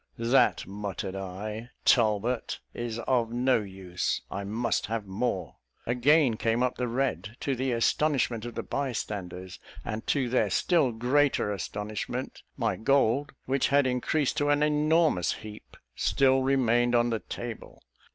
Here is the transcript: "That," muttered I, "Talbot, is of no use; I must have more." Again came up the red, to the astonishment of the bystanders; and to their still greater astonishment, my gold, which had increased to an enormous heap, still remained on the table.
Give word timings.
"That," 0.17 0.65
muttered 0.65 1.15
I, 1.15 1.69
"Talbot, 1.85 2.59
is 2.73 2.97
of 2.97 3.31
no 3.31 3.59
use; 3.61 4.19
I 4.31 4.43
must 4.43 4.87
have 4.87 5.05
more." 5.05 5.57
Again 5.85 6.37
came 6.37 6.63
up 6.63 6.75
the 6.75 6.87
red, 6.87 7.37
to 7.41 7.55
the 7.55 7.71
astonishment 7.73 8.43
of 8.43 8.55
the 8.55 8.63
bystanders; 8.63 9.59
and 9.85 10.07
to 10.07 10.27
their 10.27 10.49
still 10.49 10.91
greater 10.91 11.53
astonishment, 11.53 12.41
my 12.57 12.77
gold, 12.77 13.33
which 13.45 13.67
had 13.67 13.85
increased 13.85 14.37
to 14.37 14.49
an 14.49 14.63
enormous 14.63 15.33
heap, 15.33 15.77
still 15.95 16.41
remained 16.41 16.95
on 16.95 17.11
the 17.11 17.19
table. 17.19 17.83